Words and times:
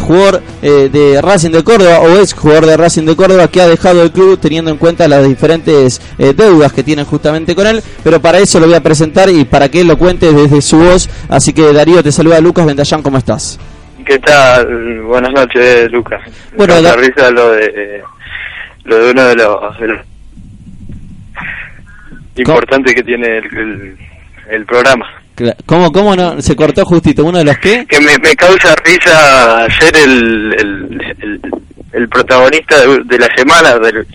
jugador 0.00 0.42
eh, 0.60 0.90
de 0.92 1.22
Racing 1.22 1.50
de 1.50 1.64
Córdoba 1.64 2.00
o 2.00 2.18
ex 2.18 2.34
jugador 2.34 2.66
de 2.66 2.76
Racing 2.76 3.04
de 3.04 3.16
Córdoba 3.16 3.48
que 3.48 3.62
ha 3.62 3.68
dejado 3.68 4.02
el 4.02 4.10
club 4.10 4.38
teniendo 4.38 4.70
en 4.70 4.76
cuenta 4.76 5.08
las 5.08 5.26
diferentes 5.26 6.02
eh, 6.18 6.34
deudas 6.34 6.72
que 6.72 6.82
tienen 6.82 7.04
justamente 7.06 7.54
con 7.54 7.66
él, 7.66 7.80
pero 8.04 8.20
para 8.20 8.38
eso 8.38 8.60
lo 8.60 8.66
voy 8.66 8.74
a 8.74 8.82
presentar 8.82 9.30
y 9.30 9.44
para 9.44 9.70
que 9.70 9.80
él 9.80 9.86
lo 9.86 9.96
cuente 9.96 10.32
desde 10.32 10.60
su 10.60 10.78
voz. 10.78 11.08
Así 11.28 11.52
que 11.52 11.72
Darío, 11.72 12.02
te 12.02 12.12
saluda 12.12 12.40
Lucas 12.40 12.66
Ventallán, 12.66 13.02
¿cómo 13.02 13.18
estás? 13.18 13.58
¿Qué 14.04 14.18
tal? 14.18 15.00
Buenas 15.02 15.32
noches, 15.32 15.90
Lucas. 15.90 16.20
Bueno, 16.56 16.78
la 16.80 16.96
risa 16.96 17.30
lo 17.30 17.52
de 17.52 18.02
lo 18.84 18.98
de 18.98 19.10
uno 19.12 19.24
de 19.24 19.36
los, 19.36 19.78
de 19.78 19.86
los 19.86 20.00
importantes 22.36 22.94
que 22.94 23.02
tiene 23.02 23.38
el, 23.38 23.58
el, 23.58 23.98
el 24.50 24.66
programa. 24.66 25.17
¿Cómo, 25.66 25.92
cómo 25.92 26.16
no? 26.16 26.40
Se 26.40 26.56
cortó 26.56 26.84
justito. 26.84 27.24
¿Uno 27.24 27.38
de 27.38 27.44
los 27.44 27.58
qué? 27.58 27.86
Que 27.86 28.00
me, 28.00 28.16
me 28.18 28.34
causa 28.34 28.74
risa 28.84 29.66
ser 29.78 29.96
el, 29.96 30.54
el, 30.58 31.40
el, 31.92 32.08
protagonista 32.08 32.76
de, 32.80 33.18
la 33.18 33.28
semana. 33.36 33.78
Del, 33.78 34.06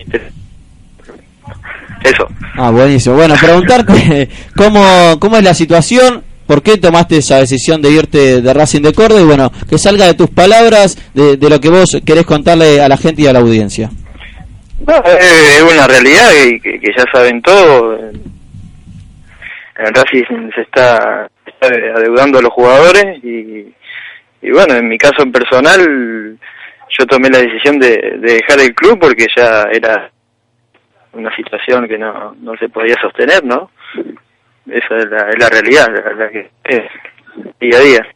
eso. 2.04 2.26
Ah, 2.56 2.70
buenísimo. 2.70 3.14
Bueno, 3.16 3.34
preguntar 3.40 3.84
cómo, 4.56 5.18
cómo 5.18 5.36
es 5.36 5.44
la 5.44 5.54
situación. 5.54 6.22
¿Por 6.46 6.62
qué 6.62 6.76
tomaste 6.76 7.16
esa 7.16 7.38
decisión 7.38 7.80
de 7.80 7.90
irte 7.90 8.42
de 8.42 8.52
Racing 8.52 8.82
de 8.82 8.92
Córdoba? 8.92 9.22
Y 9.22 9.24
bueno, 9.24 9.50
que 9.68 9.78
salga 9.78 10.04
de 10.06 10.14
tus 10.14 10.28
palabras, 10.28 10.98
de, 11.14 11.38
de 11.38 11.48
lo 11.48 11.58
que 11.58 11.70
vos 11.70 11.96
querés 12.04 12.26
contarle 12.26 12.82
a 12.82 12.88
la 12.88 12.98
gente 12.98 13.22
y 13.22 13.26
a 13.26 13.32
la 13.32 13.38
audiencia. 13.38 13.90
No, 14.86 14.94
es 15.02 15.62
una 15.62 15.86
realidad 15.86 16.30
que, 16.62 16.78
que 16.78 16.92
ya 16.94 17.04
saben 17.10 17.40
todo 17.40 17.98
en 19.76 19.94
Racing 19.94 20.50
se 20.54 20.62
está, 20.62 21.28
adeudando 21.60 22.38
a 22.38 22.42
los 22.42 22.52
jugadores 22.52 23.22
y, 23.24 23.72
y 24.42 24.50
bueno, 24.50 24.74
en 24.74 24.88
mi 24.88 24.98
caso 24.98 25.24
personal 25.32 26.38
yo 26.96 27.06
tomé 27.06 27.28
la 27.30 27.38
decisión 27.38 27.78
de, 27.78 28.18
dejar 28.20 28.60
el 28.60 28.74
club 28.74 28.98
porque 29.00 29.26
ya 29.36 29.64
era 29.72 30.10
una 31.12 31.34
situación 31.34 31.88
que 31.88 31.98
no, 31.98 32.34
no 32.40 32.56
se 32.58 32.68
podía 32.68 32.94
sostener, 33.00 33.44
¿no? 33.44 33.70
Esa 34.66 34.96
es 34.96 35.10
la, 35.10 35.28
es 35.30 35.38
la 35.38 35.48
realidad, 35.48 35.86
la, 36.18 36.28
que 36.28 36.50
es 36.64 36.82
día 37.60 37.78
a 37.78 37.80
día. 37.80 38.06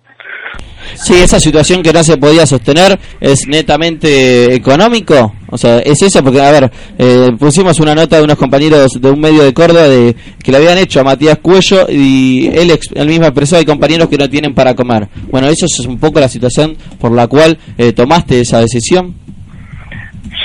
Sí, 0.95 1.21
esa 1.21 1.39
situación 1.39 1.83
que 1.83 1.93
no 1.93 2.03
se 2.03 2.17
podía 2.17 2.47
sostener 2.47 2.99
es 3.21 3.47
netamente 3.47 4.55
económico. 4.55 5.33
O 5.51 5.59
sea, 5.59 5.79
es 5.79 6.03
eso 6.03 6.23
porque, 6.23 6.41
a 6.41 6.51
ver, 6.51 6.71
eh, 6.99 7.31
pusimos 7.39 7.81
una 7.81 7.95
nota 7.95 8.17
de 8.17 8.25
unos 8.25 8.37
compañeros 8.37 9.01
de 9.01 9.11
un 9.11 9.21
medio 9.21 9.43
de 9.43 9.55
Córdoba 9.55 9.89
de 9.89 10.15
que 10.43 10.53
le 10.53 10.59
habían 10.59 10.79
hecho 10.79 11.01
a 11.01 11.05
Matías 11.05 11.39
Cuello 11.39 11.87
y 11.89 12.49
él, 12.49 12.79
él 12.95 13.09
mismo 13.09 13.27
expresó 13.27 13.57
hay 13.57 13.65
compañeros 13.65 14.09
que 14.09 14.19
no 14.19 14.29
tienen 14.29 14.55
para 14.55 14.75
comer. 14.75 15.09
Bueno, 15.31 15.49
eso 15.49 15.67
es 15.67 15.87
un 15.87 15.99
poco 15.99 16.21
la 16.21 16.29
situación 16.29 16.77
por 17.01 17.13
la 17.13 17.27
cual 17.27 17.59
eh, 17.79 17.93
tomaste 17.93 18.41
esa 18.41 18.61
decisión. 18.61 19.15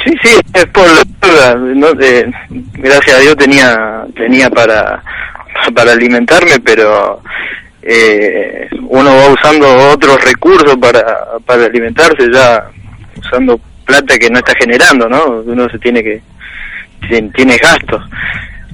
Sí, 0.06 0.14
sí, 0.22 0.40
es 0.54 0.66
por 0.68 0.86
la 0.86 1.56
¿no? 1.56 1.88
gracias 2.74 3.16
a 3.16 3.20
Dios 3.20 3.36
tenía 3.38 4.06
tenía 4.16 4.50
para 4.50 5.02
para 5.74 5.94
alimentarme, 5.94 6.60
pero 6.60 7.22
eh, 7.82 8.68
uno 8.90 9.10
va 9.16 9.30
usando 9.30 9.68
otros 9.92 10.24
recursos 10.24 10.76
para, 10.78 11.04
para 11.46 11.66
alimentarse 11.66 12.28
ya 12.34 12.70
usando 13.18 13.60
plata 13.86 14.18
que 14.18 14.30
no 14.30 14.40
está 14.40 14.54
generando, 14.56 15.08
¿no? 15.10 15.44
Uno 15.46 15.70
se 15.70 15.80
tiene 15.80 16.04
que 16.04 16.22
tiene 17.10 17.58
gastos. 17.58 18.04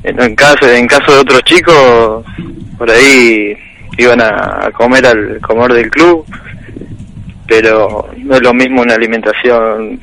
En 0.03 0.35
caso 0.35 0.69
en 0.69 0.87
caso 0.87 1.11
de 1.13 1.19
otros 1.19 1.43
chicos 1.43 2.23
por 2.77 2.89
ahí 2.89 3.57
iban 3.97 4.21
a, 4.21 4.71
comer 4.73 5.05
al 5.05 5.39
comedor 5.41 5.73
del 5.73 5.89
club, 5.89 6.25
pero 7.47 8.09
no 8.17 8.35
es 8.35 8.41
lo 8.41 8.53
mismo 8.53 8.81
una 8.81 8.95
alimentación 8.95 9.99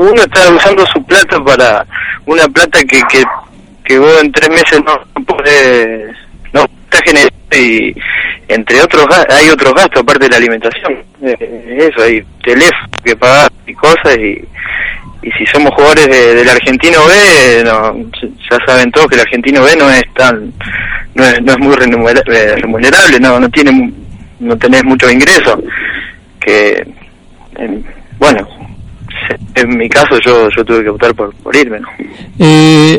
uno 0.00 0.22
está 0.22 0.50
usando 0.52 0.84
su 0.86 1.04
plata 1.04 1.38
para 1.44 1.86
una 2.26 2.48
plata 2.48 2.80
que 2.80 3.00
que, 3.02 3.22
que 3.84 3.98
vos 3.98 4.20
en 4.22 4.32
tres 4.32 4.48
meses 4.48 4.82
no 4.84 5.24
podés 5.24 6.16
y 7.52 7.94
entre 8.50 8.82
otros 8.82 9.06
hay 9.28 9.48
otros 9.48 9.72
gastos 9.74 10.02
aparte 10.02 10.24
de 10.24 10.30
la 10.30 10.36
alimentación 10.36 10.98
eh, 11.22 11.90
eso 11.90 12.02
hay 12.02 12.22
teléfono 12.42 12.88
que 13.04 13.16
pagar 13.16 13.50
y 13.66 13.74
cosas 13.74 14.16
y, 14.18 14.44
y 15.22 15.30
si 15.38 15.46
somos 15.46 15.72
jugadores 15.74 16.08
del 16.08 16.48
argentino 16.48 16.98
B 17.06 17.64
ya 17.64 18.58
saben 18.66 18.90
todos 18.90 19.06
que 19.08 19.14
el 19.14 19.20
argentino 19.20 19.62
B 19.62 19.76
no 19.76 19.88
es 19.90 20.02
tan 20.14 20.52
no 21.14 21.24
es, 21.24 21.42
no 21.42 21.52
es 21.52 21.58
muy 21.58 21.74
eh, 21.74 22.56
remunerable 22.56 23.20
no 23.20 23.38
no 23.38 23.48
tiene 23.50 23.92
no 24.40 24.56
tenés 24.56 24.84
muchos 24.84 25.12
ingresos 25.12 25.60
que 26.40 26.86
bueno 28.18 28.48
en 29.54 29.78
mi 29.78 29.88
caso 29.88 30.18
yo 30.24 30.48
yo 30.56 30.64
tuve 30.64 30.82
que 30.82 30.90
optar 30.90 31.14
por, 31.14 31.32
por 31.36 31.54
irme 31.54 31.78
¿no? 31.80 31.88
eh, 32.38 32.98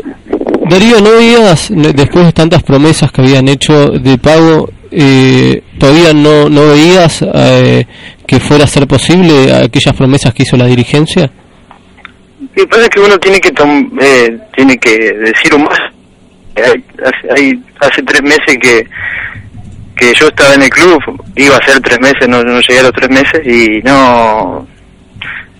Darío, 0.68 1.00
¿no 1.00 1.10
veías, 1.10 1.70
después 1.70 2.24
de 2.26 2.32
tantas 2.32 2.62
promesas 2.62 3.10
que 3.10 3.20
habían 3.20 3.48
hecho 3.48 3.90
de 3.90 4.16
pago, 4.16 4.70
eh, 4.92 5.62
todavía 5.78 6.12
no, 6.12 6.48
no 6.48 6.68
veías 6.68 7.22
eh, 7.34 7.86
que 8.26 8.38
fuera 8.38 8.64
a 8.64 8.66
ser 8.66 8.86
posible 8.86 9.52
aquellas 9.52 9.94
promesas 9.96 10.34
que 10.34 10.42
hizo 10.42 10.56
la 10.56 10.66
dirigencia? 10.66 11.30
Pasa 12.68 12.82
es 12.82 12.88
que 12.90 13.00
uno 13.00 13.18
tiene 13.18 13.40
que 13.40 13.52
eh, 14.00 14.38
tiene 14.54 14.76
que 14.76 14.90
decir 14.90 15.54
un 15.54 15.64
más. 15.64 15.78
Hay, 17.34 17.62
hace 17.80 18.02
tres 18.02 18.22
meses 18.22 18.58
que 18.60 18.86
que 19.96 20.12
yo 20.18 20.26
estaba 20.26 20.54
en 20.54 20.62
el 20.62 20.70
club, 20.70 20.98
iba 21.36 21.56
a 21.56 21.66
ser 21.66 21.80
tres 21.80 22.00
meses, 22.00 22.28
no, 22.28 22.42
no 22.42 22.60
llegué 22.60 22.80
a 22.80 22.82
los 22.84 22.92
tres 22.92 23.10
meses 23.10 23.40
y 23.46 23.80
no 23.82 24.66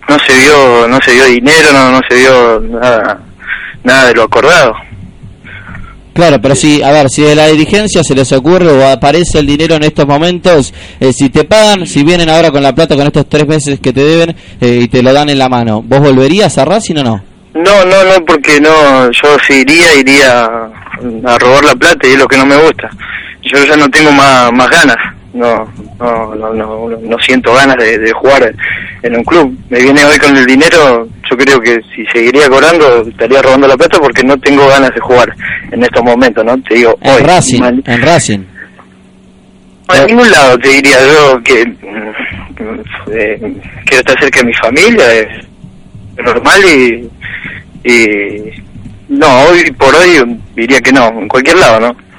no 0.09 0.19
se 0.27 0.37
vio 0.37 0.89
no 0.89 0.99
se 1.01 1.15
vio 1.15 1.25
dinero, 1.27 1.73
no 1.73 1.93
no 1.93 2.01
se 2.09 2.17
vio 2.17 2.61
nada 2.61 3.21
nada 3.85 4.09
de 4.09 4.15
lo 4.15 4.25
acordado. 4.25 4.75
Claro, 6.13 6.41
pero 6.43 6.55
si, 6.55 6.83
a 6.83 6.91
ver, 6.91 7.09
si 7.09 7.23
de 7.23 7.35
la 7.35 7.47
dirigencia 7.47 8.03
se 8.05 8.15
les 8.15 8.31
ocurre 8.33 8.69
o 8.69 8.87
aparece 8.87 9.39
el 9.39 9.47
dinero 9.47 9.77
en 9.77 9.85
estos 9.85 10.07
momentos, 10.07 10.75
eh, 11.01 11.13
si 11.13 11.31
te 11.31 11.45
pagan, 11.45 11.87
si 11.87 12.03
vienen 12.03 12.29
ahora 12.29 12.51
con 12.51 12.63
la 12.63 12.75
plata 12.75 12.97
con 12.97 13.07
estos 13.07 13.29
tres 13.29 13.47
meses 13.47 13.81
que 13.81 13.93
te 13.93 14.05
deben 14.05 14.37
eh, 14.61 14.81
y 14.83 14.89
te 14.89 15.03
lo 15.03 15.13
dan 15.13 15.31
en 15.31 15.39
la 15.39 15.49
mano, 15.49 15.83
¿vos 15.83 16.01
volverías 16.01 16.59
a 16.59 16.65
Racing 16.65 16.97
o 16.97 17.03
no? 17.03 17.25
No, 17.55 17.85
no, 17.85 18.05
no, 18.05 18.25
porque 18.27 18.61
no, 18.61 19.11
yo 19.11 19.37
si 19.47 19.61
iría, 19.61 19.95
iría 19.95 20.45
a 20.45 21.39
robar 21.39 21.65
la 21.65 21.75
plata 21.75 22.07
y 22.07 22.13
es 22.13 22.19
lo 22.19 22.27
que 22.27 22.37
no 22.37 22.47
me 22.47 22.57
gusta. 22.57 22.91
Yo 23.43 23.65
ya 23.65 23.77
no 23.77 23.89
tengo 23.91 24.13
más, 24.13 24.53
más 24.53 24.71
ganas 24.71 24.97
no, 25.35 25.73
no, 25.99 26.35
no, 26.35 26.53
no, 26.55 26.89
no 26.89 27.19
siento 27.21 27.55
ganas 27.55 27.77
de, 27.77 28.13
jugar 28.13 28.55
en 29.03 29.17
un 29.17 29.25
club. 29.25 29.57
Me 29.71 29.81
viene 29.81 30.05
hoy 30.05 30.19
con 30.19 30.37
el 30.37 30.47
dinero, 30.47 31.09
yo 31.31 31.37
creo 31.37 31.61
que 31.61 31.81
si 31.95 32.05
seguiría 32.13 32.49
cobrando 32.49 33.03
estaría 33.03 33.43
robando 33.43 33.69
la 33.69 33.77
plata 33.77 33.99
porque 33.99 34.23
no 34.23 34.37
tengo 34.39 34.67
ganas 34.69 34.91
de 34.91 35.01
jugar 35.01 35.35
en 35.71 35.83
estos 35.83 36.03
momentos, 36.03 36.45
¿no? 36.45 36.57
Te 36.63 36.75
digo, 36.75 36.99
en 37.01 37.25
Racing, 37.25 37.63
en 37.87 38.03
Racing. 38.03 38.41
en 39.95 40.07
ningún 40.07 40.31
lado 40.31 40.59
te 40.59 40.69
diría 40.69 40.99
yo 41.07 41.43
que 41.43 41.63
eh, 43.13 43.41
quiero 43.87 44.01
estar 44.01 44.21
cerca 44.21 44.41
de 44.41 44.47
mi 44.47 44.55
familia, 44.55 45.13
es 45.15 45.27
normal 46.23 46.61
y, 46.65 47.11
y 47.85 48.63
no, 49.09 49.27
hoy 49.45 49.71
por 49.73 49.95
hoy 49.95 50.39
diría 50.55 50.81
que 50.81 50.93
no, 50.93 51.09
en 51.09 51.29
cualquier 51.29 51.57
lado, 51.57 51.81
¿no? 51.81 52.12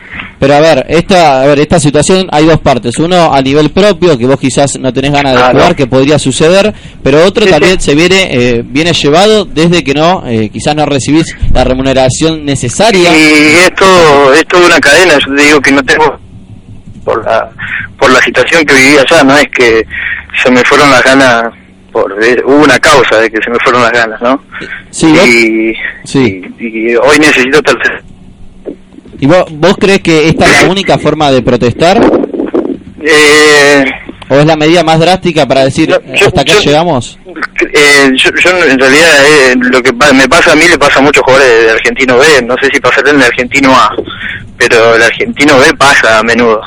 Pero 0.43 0.55
a 0.55 0.59
ver, 0.59 0.85
esta, 0.89 1.41
a 1.41 1.45
ver, 1.45 1.61
esta 1.61 1.79
situación 1.79 2.27
hay 2.29 2.45
dos 2.45 2.59
partes. 2.59 2.99
Uno 2.99 3.33
a 3.33 3.41
nivel 3.41 3.69
propio, 3.69 4.17
que 4.17 4.25
vos 4.25 4.37
quizás 4.37 4.77
no 4.77 4.91
tenés 4.91 5.13
ganas 5.13 5.35
de 5.35 5.53
jugar, 5.53 5.73
que 5.73 5.87
podría 5.87 6.19
suceder, 6.19 6.73
pero 7.01 7.23
otro 7.23 7.45
también 7.45 7.79
se 7.79 7.95
viene 7.95 8.27
eh, 8.29 8.61
viene 8.61 8.91
llevado 8.91 9.45
desde 9.45 9.85
que 9.85 9.93
no, 9.93 10.21
eh, 10.27 10.49
quizás 10.49 10.75
no 10.75 10.85
recibís 10.85 11.33
la 11.53 11.63
remuneración 11.63 12.43
necesaria. 12.43 13.09
Y 13.15 13.55
esto 13.55 14.33
es 14.33 14.45
toda 14.47 14.65
una 14.65 14.81
cadena, 14.81 15.13
yo 15.17 15.33
te 15.33 15.43
digo 15.43 15.61
que 15.61 15.71
no 15.71 15.83
tengo 15.85 16.19
por 17.05 17.23
la 17.23 17.49
por 17.97 18.11
la 18.11 18.19
situación 18.19 18.65
que 18.65 18.73
viví 18.73 18.97
allá, 18.97 19.23
no 19.23 19.37
es 19.37 19.47
que 19.47 19.87
se 20.43 20.51
me 20.51 20.61
fueron 20.65 20.91
las 20.91 21.03
ganas 21.05 21.53
por 21.93 22.21
eh, 22.21 22.43
hubo 22.45 22.65
una 22.65 22.77
causa 22.79 23.17
de 23.21 23.31
que 23.31 23.41
se 23.41 23.49
me 23.49 23.59
fueron 23.63 23.81
las 23.81 23.93
ganas, 23.93 24.21
¿no? 24.21 24.43
Sí, 24.91 25.07
y, 25.07 25.73
sí. 26.05 26.41
y 26.59 26.95
hoy 26.95 27.17
necesito 27.17 27.61
tercer 27.61 28.03
¿Y 29.23 29.25
vos, 29.25 29.45
vos 29.51 29.73
crees 29.79 30.01
que 30.01 30.27
esta 30.27 30.45
es 30.45 30.63
la 30.65 30.69
única 30.69 30.97
forma 30.97 31.31
de 31.31 31.41
protestar? 31.41 31.97
Eh, 33.01 33.85
¿O 34.27 34.35
es 34.35 34.45
la 34.45 34.57
medida 34.57 34.83
más 34.83 34.99
drástica 34.99 35.45
para 35.45 35.63
decir 35.63 35.89
No, 35.89 36.13
yo- 36.13 36.27
hasta 36.27 36.41
acá 36.41 36.51
yo- 36.51 36.59
llegamos? 36.59 37.17
Eh, 37.73 38.11
yo, 38.17 38.29
yo 38.35 38.49
en 38.65 38.77
realidad 38.77 39.25
eh, 39.25 39.53
lo 39.55 39.81
que 39.81 39.93
me 40.13 40.27
pasa 40.27 40.51
a 40.51 40.55
mí 40.57 40.67
le 40.67 40.77
pasa 40.77 40.99
a 40.99 41.03
muchos 41.03 41.23
jugadores 41.23 41.63
de 41.67 41.71
Argentino 41.71 42.17
B, 42.17 42.25
no 42.45 42.55
sé 42.61 42.69
si 42.73 42.81
pasará 42.81 43.11
en 43.11 43.15
el 43.15 43.23
Argentino 43.23 43.71
A, 43.73 43.95
pero 44.57 44.93
el 44.95 45.03
Argentino 45.03 45.57
B 45.57 45.73
pasa 45.77 46.19
a 46.19 46.23
menudo. 46.23 46.59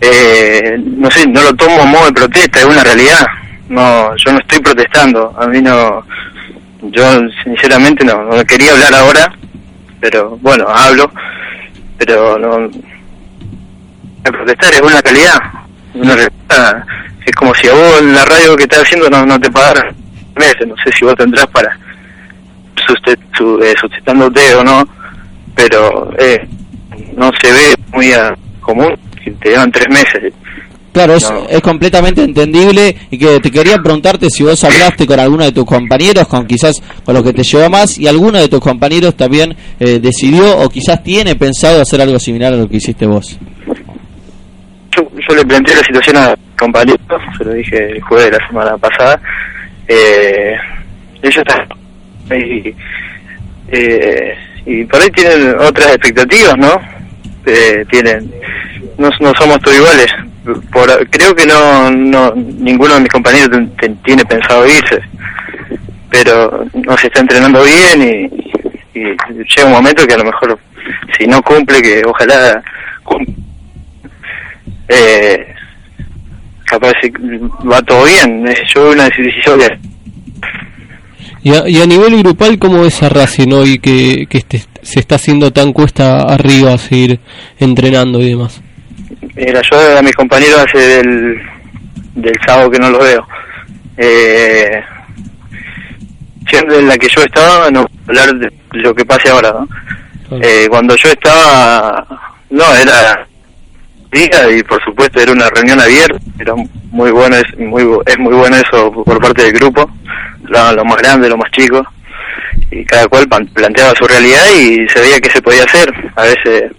Eh, 0.00 0.76
no 0.96 1.10
sé, 1.10 1.26
no 1.26 1.42
lo 1.42 1.52
tomo 1.56 1.82
a 1.82 1.86
modo 1.86 2.06
de 2.06 2.12
protesta, 2.12 2.60
es 2.60 2.66
una 2.66 2.84
realidad. 2.84 3.26
No, 3.68 4.14
yo 4.16 4.32
no 4.32 4.38
estoy 4.38 4.60
protestando, 4.60 5.34
a 5.36 5.44
mí 5.48 5.60
no, 5.60 6.04
yo 6.82 7.02
sinceramente 7.42 8.04
no, 8.04 8.22
no 8.26 8.44
quería 8.44 8.70
hablar 8.74 8.94
ahora, 8.94 9.32
pero 10.00 10.38
bueno, 10.40 10.66
hablo, 10.68 11.10
pero 12.00 12.38
no, 12.38 12.70
protestar 14.24 14.72
es 14.72 14.80
una 14.80 15.02
calidad, 15.02 15.38
una 15.94 16.14
realidad. 16.16 16.84
Es 17.26 17.34
como 17.36 17.54
si 17.54 17.68
a 17.68 17.74
vos 17.74 18.00
en 18.00 18.14
la 18.14 18.24
radio 18.24 18.56
que 18.56 18.62
estás 18.62 18.80
haciendo 18.82 19.10
no, 19.10 19.26
no 19.26 19.38
te 19.38 19.50
pagaran 19.50 19.94
meses, 20.34 20.66
no 20.66 20.74
sé 20.82 20.90
si 20.98 21.04
vos 21.04 21.14
tendrás 21.16 21.46
para 21.48 21.78
eh, 22.88 23.74
sustentándote 23.78 24.54
o 24.54 24.64
no, 24.64 24.88
pero 25.54 26.10
eh, 26.18 26.48
no 27.16 27.30
se 27.40 27.52
ve 27.52 27.74
muy 27.92 28.12
a- 28.12 28.34
común 28.60 28.96
que 29.22 29.30
te 29.32 29.50
llevan 29.50 29.70
tres 29.70 29.88
meses. 29.90 30.32
Claro, 31.00 31.16
es, 31.16 31.30
No. 31.30 31.46
es 31.48 31.60
completamente 31.62 32.22
entendible 32.22 32.94
y 33.10 33.16
que 33.16 33.40
te 33.40 33.50
quería 33.50 33.78
preguntarte 33.78 34.28
si 34.28 34.42
vos 34.42 34.62
hablaste 34.64 35.06
con 35.06 35.18
alguno 35.18 35.44
de 35.44 35.52
tus 35.52 35.64
compañeros, 35.64 36.28
con 36.28 36.46
quizás 36.46 36.74
con 37.04 37.14
lo 37.14 37.22
que 37.24 37.32
te 37.32 37.42
llevó 37.42 37.70
más, 37.70 37.96
y 37.96 38.06
alguno 38.06 38.38
de 38.38 38.48
tus 38.48 38.60
compañeros 38.60 39.16
también 39.16 39.56
eh, 39.78 39.98
decidió 39.98 40.58
o 40.58 40.68
quizás 40.68 41.02
tiene 41.02 41.36
pensado 41.36 41.80
hacer 41.80 42.02
algo 42.02 42.18
similar 42.18 42.52
a 42.52 42.56
lo 42.56 42.68
que 42.68 42.76
hiciste 42.76 43.06
vos. 43.06 43.38
Yo, 44.94 45.08
yo 45.26 45.34
le 45.34 45.44
planteé 45.46 45.76
la 45.76 45.84
situación 45.84 46.16
a 46.18 46.36
compañeros, 46.58 47.00
se 47.38 47.44
lo 47.44 47.52
dije 47.54 47.92
el 47.92 48.02
jueves 48.02 48.30
de 48.30 48.38
la 48.38 48.46
semana 48.46 48.76
pasada, 48.76 49.18
eh, 49.88 50.54
ellos 51.22 51.42
están 51.46 51.66
y, 52.38 52.74
eh, 53.72 54.34
y 54.66 54.84
por 54.84 55.00
ahí 55.00 55.08
tienen 55.12 55.54
otras 55.60 55.94
expectativas, 55.94 56.58
¿no? 56.58 56.78
Eh, 57.46 57.86
tienen, 57.90 58.30
no, 58.98 59.08
no 59.18 59.32
somos 59.38 59.58
todos 59.62 59.78
iguales. 59.78 60.06
Por, 60.72 60.89
que 61.34 61.46
no, 61.46 61.90
no 61.90 62.32
ninguno 62.34 62.94
de 62.94 63.00
mis 63.00 63.08
compañeros 63.10 63.60
tiene 64.04 64.24
pensado 64.24 64.66
irse, 64.66 65.00
pero 66.10 66.64
no 66.74 66.96
se 66.96 67.06
está 67.06 67.20
entrenando 67.20 67.62
bien 67.64 68.02
y, 68.02 68.50
llega 68.94 69.66
un 69.66 69.72
momento 69.72 70.06
que 70.06 70.14
a 70.14 70.18
lo 70.18 70.24
mejor 70.24 70.58
si 71.18 71.26
no 71.26 71.40
cumple, 71.42 71.80
que 71.80 72.02
ojalá 72.04 72.62
eh, 74.88 75.46
capaz 76.64 76.92
va 77.70 77.80
todo 77.82 78.04
bien. 78.04 78.46
Eh, 78.48 78.54
Yo 78.74 78.90
una 78.90 79.04
decisión 79.04 79.58
de 79.58 79.78
Y 81.42 81.54
a, 81.54 81.68
y 81.68 81.80
a 81.80 81.86
nivel 81.86 82.18
grupal, 82.22 82.58
¿cómo 82.58 82.82
ves 82.82 83.02
a 83.02 83.08
Racing 83.08 83.52
hoy 83.52 83.78
que, 83.78 84.26
que 84.28 84.38
este- 84.38 84.64
se 84.82 85.00
está 85.00 85.16
haciendo 85.16 85.52
tan 85.52 85.72
cuesta 85.72 86.22
arriba 86.22 86.76
seguir 86.78 87.20
entrenando 87.58 88.20
y 88.20 88.30
demás? 88.30 88.62
Mira, 89.44 89.62
yo 89.70 89.98
a 89.98 90.02
mis 90.02 90.14
compañeros 90.14 90.58
hace 90.58 90.78
del, 90.78 91.42
del 92.14 92.34
sábado 92.46 92.70
que 92.70 92.78
no 92.78 92.90
los 92.90 93.02
veo. 93.02 93.26
Eh, 93.96 94.82
siendo 96.48 96.78
en 96.78 96.88
la 96.88 96.98
que 96.98 97.08
yo 97.08 97.22
estaba, 97.22 97.70
no 97.70 97.86
puedo 97.86 98.20
hablar 98.20 98.34
de 98.38 98.52
lo 98.72 98.94
que 98.94 99.04
pase 99.04 99.30
ahora, 99.30 99.52
¿no? 99.52 99.68
Claro. 100.28 100.44
Eh, 100.44 100.66
cuando 100.68 100.94
yo 100.96 101.08
estaba, 101.08 102.06
no, 102.50 102.64
era 102.76 103.26
día 104.12 104.50
y 104.56 104.62
por 104.62 104.82
supuesto 104.84 105.20
era 105.20 105.32
una 105.32 105.48
reunión 105.50 105.80
abierta, 105.80 106.18
era 106.38 106.54
muy 106.90 107.10
bueno, 107.10 107.36
es 107.36 107.58
muy, 107.58 107.84
es 108.06 108.18
muy 108.18 108.34
bueno 108.34 108.56
eso 108.56 108.92
por 108.92 109.20
parte 109.20 109.44
del 109.44 109.52
grupo, 109.52 109.88
lo, 110.44 110.72
lo 110.72 110.84
más 110.84 110.96
grande, 110.98 111.28
lo 111.28 111.36
más 111.38 111.50
chico, 111.52 111.82
y 112.70 112.84
cada 112.84 113.06
cual 113.08 113.26
pan- 113.28 113.46
planteaba 113.54 113.92
su 113.96 114.06
realidad 114.06 114.44
y 114.54 114.86
se 114.88 115.00
veía 115.00 115.20
qué 115.20 115.30
se 115.30 115.40
podía 115.42 115.64
hacer. 115.64 115.92
A 116.16 116.22
veces, 116.22 116.72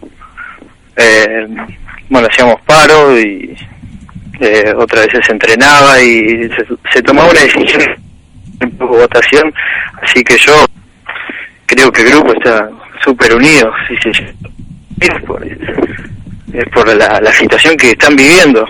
eh, 0.97 1.47
bueno, 2.11 2.27
hacíamos 2.29 2.59
paro 2.65 3.17
y 3.17 3.55
eh, 4.41 4.73
otras 4.77 5.07
veces 5.07 5.25
se 5.25 5.31
entrenaba 5.31 6.01
y 6.01 6.49
se, 6.49 6.65
se 6.93 7.01
tomaba 7.01 7.31
una 7.31 7.39
decisión 7.39 7.81
en 8.59 8.77
votación, 8.77 9.51
así 10.03 10.21
que 10.21 10.37
yo 10.37 10.65
creo 11.65 11.89
que 11.89 12.01
el 12.01 12.09
grupo 12.09 12.33
está 12.33 12.69
súper 13.01 13.33
unido, 13.33 13.71
sí, 13.87 14.11
sí. 14.11 14.23
es 14.99 15.21
por, 15.25 15.41
es 15.47 16.69
por 16.73 16.95
la, 16.95 17.21
la 17.21 17.31
situación 17.31 17.77
que 17.77 17.91
están 17.91 18.13
viviendo, 18.13 18.67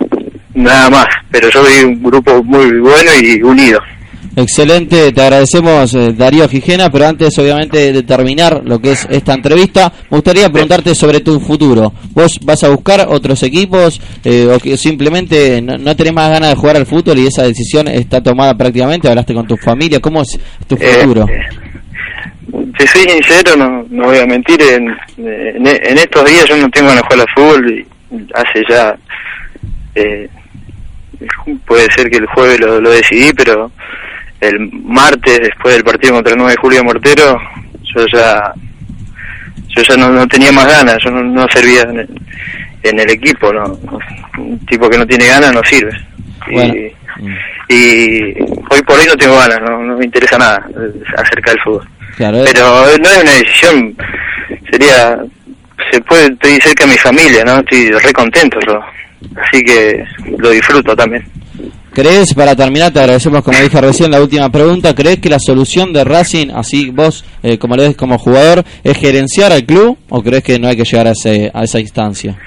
nada 0.53 0.91
más, 0.91 1.07
pero 1.31 1.49
yo 1.49 1.63
vi 1.63 1.83
un 1.83 2.03
grupo 2.03 2.43
muy 2.43 2.79
bueno 2.79 3.11
y 3.19 3.41
unido. 3.41 3.81
Excelente, 4.33 5.11
te 5.11 5.21
agradecemos 5.21 5.93
eh, 5.93 6.13
Darío 6.13 6.47
Gijena, 6.47 6.89
pero 6.89 7.05
antes 7.05 7.37
obviamente 7.37 7.91
de 7.91 8.03
terminar 8.03 8.61
lo 8.63 8.79
que 8.79 8.93
es 8.93 9.05
esta 9.09 9.33
entrevista, 9.33 9.91
me 10.09 10.17
gustaría 10.17 10.49
preguntarte 10.49 10.95
sobre 10.95 11.19
tu 11.19 11.39
futuro. 11.41 11.91
¿Vos 12.11 12.39
vas 12.43 12.63
a 12.63 12.69
buscar 12.69 13.05
otros 13.09 13.43
equipos 13.43 13.99
eh, 14.23 14.47
o 14.47 14.57
que 14.57 14.77
simplemente 14.77 15.61
no, 15.61 15.77
no 15.77 15.95
tenés 15.97 16.13
más 16.13 16.29
ganas 16.31 16.51
de 16.51 16.55
jugar 16.55 16.77
al 16.77 16.85
fútbol 16.85 17.19
y 17.19 17.27
esa 17.27 17.43
decisión 17.43 17.89
está 17.89 18.23
tomada 18.23 18.55
prácticamente? 18.55 19.09
¿Hablaste 19.09 19.33
con 19.33 19.45
tu 19.45 19.57
familia? 19.57 19.99
¿Cómo 19.99 20.21
es 20.21 20.39
tu 20.65 20.75
Eh, 20.79 21.01
futuro? 21.01 21.27
eh, 21.27 22.69
te 22.77 22.87
soy 22.87 23.01
sincero, 23.09 23.57
no, 23.57 23.85
no 23.89 24.05
voy 24.05 24.17
a 24.17 24.25
mentir, 24.25 24.61
en, 24.61 24.87
en, 25.17 25.67
en 25.67 25.97
estos 25.97 26.23
días 26.25 26.45
yo 26.47 26.55
no 26.55 26.69
tengo 26.69 26.87
ganas 26.87 27.03
de 27.03 27.07
jugar 27.15 27.27
al 27.27 27.33
fútbol 27.35 27.69
y 27.69 27.85
hace 28.33 28.63
ya, 28.69 28.95
eh, 29.95 30.29
puede 31.67 31.87
ser 31.95 32.09
que 32.09 32.17
el 32.17 32.25
jueves 32.27 32.59
lo, 32.61 32.79
lo 32.79 32.89
decidí, 32.91 33.31
pero 33.35 33.71
el 34.41 34.69
martes, 34.83 35.39
después 35.39 35.75
del 35.75 35.83
partido 35.83 36.15
contra 36.15 36.33
el 36.33 36.37
9 36.39 36.51
de 36.53 36.57
julio 36.61 36.83
Mortero, 36.83 37.39
yo 37.95 38.05
ya 38.07 38.53
yo 39.73 39.81
ya 39.83 39.95
no, 39.95 40.09
no 40.09 40.27
tenía 40.27 40.51
más 40.51 40.67
ganas, 40.67 40.97
yo 41.03 41.11
no, 41.11 41.23
no 41.23 41.47
servía 41.49 41.81
en 41.83 41.99
el, 41.99 42.09
en 42.83 42.99
el 42.99 43.09
equipo, 43.09 43.53
no, 43.53 43.79
un 44.37 44.59
tipo 44.65 44.89
que 44.89 44.97
no 44.97 45.07
tiene 45.07 45.27
ganas 45.27 45.53
no 45.53 45.61
sirve. 45.63 45.91
Y- 46.47 46.53
Bueno. 46.53 46.73
Y 47.69 48.33
hoy 48.41 48.81
por 48.85 48.97
hoy 48.99 49.05
no 49.07 49.15
tengo 49.15 49.37
ganas, 49.37 49.61
no, 49.61 49.81
no 49.83 49.97
me 49.97 50.05
interesa 50.05 50.37
nada 50.37 50.65
acerca 51.17 51.51
del 51.51 51.59
fútbol. 51.61 51.87
Claro, 52.17 52.37
eh, 52.39 52.45
Pero 52.51 52.65
no 52.67 52.87
es 52.87 52.99
una 53.23 53.31
decisión, 53.33 53.95
sería, 54.69 55.19
se 55.91 56.01
puede, 56.01 56.25
estoy 56.33 56.59
cerca 56.61 56.85
de 56.85 56.91
mi 56.91 56.97
familia, 56.97 57.45
¿no? 57.45 57.59
Estoy 57.59 57.91
re 57.91 58.11
contento 58.11 58.59
yo, 58.67 58.81
así 59.41 59.61
que 59.63 60.03
lo 60.37 60.49
disfruto 60.49 60.95
también. 60.95 61.23
¿Crees, 61.93 62.33
para 62.33 62.55
terminar, 62.55 62.93
te 62.93 62.99
agradecemos 62.99 63.43
como 63.43 63.59
dije 63.59 63.81
recién 63.81 64.11
la 64.11 64.21
última 64.21 64.49
pregunta, 64.49 64.95
¿crees 64.95 65.19
que 65.19 65.29
la 65.29 65.39
solución 65.39 65.91
de 65.91 66.05
Racing, 66.05 66.49
así 66.51 66.89
vos 66.89 67.25
eh, 67.43 67.57
como 67.57 67.75
lo 67.75 67.83
ves 67.83 67.97
como 67.97 68.17
jugador, 68.17 68.63
es 68.83 68.97
gerenciar 68.97 69.51
al 69.51 69.65
club 69.65 69.97
o 70.09 70.23
crees 70.23 70.41
que 70.41 70.57
no 70.57 70.69
hay 70.69 70.77
que 70.77 70.85
llegar 70.85 71.07
a, 71.07 71.11
ese, 71.11 71.51
a 71.53 71.63
esa 71.63 71.79
instancia? 71.81 72.37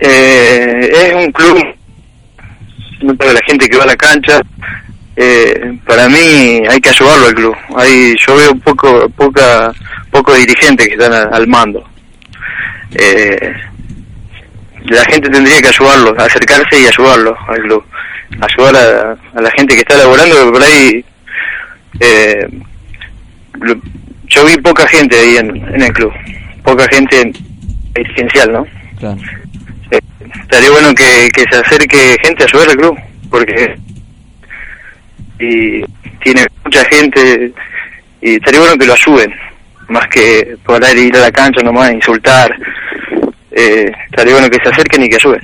Eh, 0.00 0.90
es 0.92 1.14
un 1.14 1.32
club, 1.32 1.60
no 3.02 3.16
para 3.16 3.32
la 3.32 3.40
gente 3.48 3.68
que 3.68 3.76
va 3.76 3.82
a 3.82 3.88
la 3.88 3.96
cancha, 3.96 4.40
eh, 5.16 5.76
para 5.84 6.08
mí 6.08 6.62
hay 6.70 6.80
que 6.80 6.90
ayudarlo 6.90 7.26
al 7.26 7.34
club. 7.34 7.56
Hay, 7.76 8.14
yo 8.24 8.36
veo 8.36 8.54
poco, 8.64 9.08
poca, 9.16 9.72
poco 10.12 10.32
dirigentes 10.34 10.86
que 10.86 10.94
están 10.94 11.12
al, 11.12 11.34
al 11.34 11.48
mando. 11.48 11.82
Eh, 12.94 13.52
la 14.84 15.04
gente 15.06 15.28
tendría 15.28 15.60
que 15.60 15.68
ayudarlo, 15.68 16.14
acercarse 16.16 16.80
y 16.80 16.86
ayudarlo 16.86 17.36
al 17.48 17.60
club. 17.62 17.84
Ayudar 18.40 18.76
a, 18.76 19.38
a 19.38 19.42
la 19.42 19.50
gente 19.52 19.74
que 19.74 19.80
está 19.80 19.96
laborando, 19.96 20.52
por 20.52 20.62
ahí, 20.62 21.04
eh, 22.00 22.46
yo 24.26 24.44
vi 24.44 24.56
poca 24.58 24.86
gente 24.86 25.18
ahí 25.18 25.36
en, 25.36 25.56
en 25.74 25.82
el 25.82 25.92
club, 25.92 26.12
poca 26.62 26.86
gente 26.88 27.32
dirigencial, 27.94 28.52
¿no? 28.52 28.66
Claro. 28.98 29.16
Eh, 29.90 29.98
estaría 30.42 30.70
bueno 30.70 30.94
que, 30.94 31.30
que 31.32 31.44
se 31.50 31.58
acerque 31.58 32.16
gente 32.22 32.44
a 32.44 32.46
ayudar 32.46 32.68
al 32.68 32.76
club, 32.76 32.98
porque 33.30 33.76
y 35.40 35.82
tiene 36.22 36.46
mucha 36.64 36.84
gente 36.86 37.52
y 38.20 38.34
estaría 38.34 38.60
bueno 38.60 38.76
que 38.76 38.86
lo 38.86 38.94
ayuden, 38.94 39.32
más 39.88 40.06
que 40.08 40.56
poder 40.64 40.96
ir 40.96 41.16
a 41.16 41.20
la 41.20 41.30
cancha 41.30 41.62
nomás 41.62 41.88
a 41.88 41.92
insultar. 41.92 42.54
Eh, 43.50 43.90
estaría 44.10 44.34
bueno 44.34 44.50
que 44.50 44.58
se 44.62 44.68
acerquen 44.68 45.04
y 45.04 45.08
que 45.08 45.16
ayuden. 45.16 45.40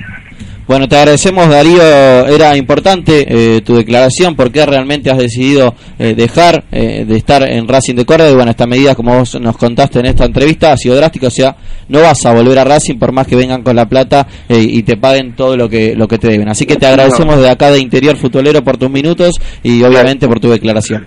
Bueno, 0.67 0.87
te 0.87 0.95
agradecemos 0.95 1.47
Darío, 1.47 1.81
era 2.27 2.57
importante 2.57 3.25
eh, 3.27 3.61
tu 3.61 3.75
declaración, 3.75 4.35
porque 4.35 4.65
realmente 4.65 5.11
has 5.11 5.17
decidido 5.17 5.75
eh, 5.99 6.15
dejar 6.15 6.63
eh, 6.71 7.05
de 7.07 7.15
estar 7.17 7.47
en 7.47 7.67
Racing 7.67 7.95
de 7.95 8.05
Córdoba 8.05 8.31
y 8.31 8.35
bueno, 8.35 8.49
esta 8.49 8.65
medida 8.65 8.95
como 8.95 9.15
vos 9.17 9.39
nos 9.39 9.57
contaste 9.57 9.99
en 9.99 10.07
esta 10.07 10.25
entrevista 10.25 10.71
ha 10.71 10.77
sido 10.77 10.95
drástica, 10.95 11.27
o 11.27 11.31
sea, 11.31 11.55
no 11.87 12.01
vas 12.01 12.25
a 12.25 12.33
volver 12.33 12.57
a 12.57 12.63
Racing 12.63 12.97
por 12.97 13.11
más 13.11 13.27
que 13.27 13.35
vengan 13.35 13.61
con 13.61 13.75
la 13.75 13.87
plata 13.87 14.25
eh, 14.49 14.59
y 14.59 14.81
te 14.83 14.97
paguen 14.97 15.35
todo 15.35 15.55
lo 15.55 15.69
que 15.69 15.95
lo 15.95 16.07
que 16.07 16.17
te 16.17 16.29
deben. 16.29 16.49
Así 16.49 16.65
que 16.65 16.75
te 16.77 16.87
agradecemos 16.87 17.39
de 17.39 17.49
acá 17.49 17.69
de 17.69 17.79
Interior 17.79 18.17
Futbolero 18.17 18.63
por 18.63 18.77
tus 18.77 18.89
minutos 18.89 19.35
y 19.61 19.83
obviamente 19.83 20.27
por 20.27 20.39
tu 20.39 20.49
declaración. 20.49 21.05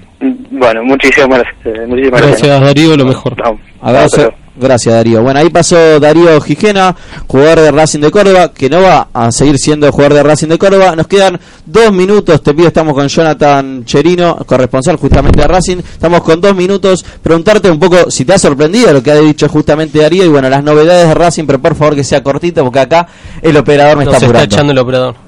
Bueno, 0.51 0.83
muchísimas 0.85 1.41
gracias. 1.41 1.57
eh, 1.65 1.87
muchísimas 1.87 2.21
gracias. 2.21 2.43
Gracias 2.43 2.61
Darío, 2.61 2.97
lo 2.97 3.05
mejor. 3.05 3.37
Chao. 3.37 3.59
Abrazo. 3.81 4.48
Gracias 4.61 4.95
Darío. 4.95 5.23
Bueno, 5.23 5.41
ahí 5.41 5.51
pasó 5.51 6.01
Darío 6.01 6.41
Gijena, 6.41 6.95
jugador 7.27 7.61
de 7.61 7.71
Racing 7.71 8.01
de 8.01 8.11
Córdoba, 8.11 8.53
que 8.53 8.69
no 8.69 8.83
va 8.83 9.09
a 9.13 9.31
seguir 9.33 9.59
siendo 9.59 9.91
jugador 9.93 10.15
de 10.15 10.23
Racing 10.23 10.49
de 10.49 10.59
Córdoba. 10.59 10.97
Nos 10.97 11.07
quedan 11.07 11.39
dos 11.65 11.93
minutos, 11.93 12.43
te 12.43 12.55
pido, 12.55 12.69
estamos 12.69 12.95
con 12.95 13.07
Jonathan 13.09 13.85
Cherino, 13.85 14.37
corresponsal 14.47 14.97
justamente 14.97 15.41
de 15.41 15.49
Racing. 15.49 15.79
Estamos 15.79 16.23
con 16.23 16.41
dos 16.41 16.55
minutos. 16.55 17.05
Preguntarte 17.23 17.71
un 17.71 17.79
poco 17.79 18.11
si 18.11 18.25
te 18.25 18.35
ha 18.35 18.39
sorprendido 18.39 18.93
lo 18.93 19.03
que 19.03 19.11
ha 19.11 19.17
dicho 19.17 19.49
justamente 19.49 19.99
Darío 20.01 20.25
y 20.25 20.29
bueno, 20.29 20.49
las 20.49 20.63
novedades 20.65 21.09
de 21.09 21.15
Racing, 21.15 21.45
pero 21.47 21.61
por 21.61 21.75
favor 21.75 21.95
que 21.95 22.05
sea 22.05 22.23
cortito 22.23 22.65
porque 22.65 22.81
acá 22.81 23.07
el 23.43 23.57
operador 23.57 23.99
me 23.99 24.05
Nos 24.05 24.15
está 24.15 24.17
está 24.17 24.27
apurando. 24.27 24.55
echando 24.55 24.73
el 24.73 24.79
operador. 24.79 25.28